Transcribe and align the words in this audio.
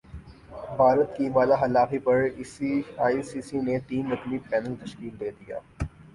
بھارت 0.77 1.09
کی 1.17 1.29
وعدہ 1.35 1.55
خلافی 1.61 1.99
پر 2.05 2.17
ائی 2.99 3.21
سی 3.23 3.41
سی 3.41 3.57
نے 3.67 3.77
تین 3.87 4.11
رکنی 4.11 4.37
پینل 4.49 4.75
تشکیل 4.83 5.19
دیدیا 5.19 5.57